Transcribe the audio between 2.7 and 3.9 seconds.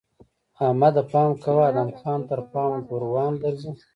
ګوروان درځي!